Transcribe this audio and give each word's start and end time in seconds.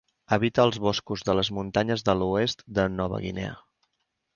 Habita 0.37 0.65
els 0.69 0.79
boscos 0.85 1.25
de 1.29 1.37
les 1.41 1.53
muntanyes 1.59 2.07
de 2.11 2.19
l'oest 2.23 2.67
de 2.79 2.91
Nova 2.99 3.25
Guinea. 3.29 3.59